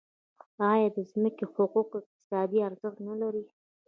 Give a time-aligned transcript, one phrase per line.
[0.71, 3.43] آیا د ځمکې حقوق اقتصادي ارزښت نلري؟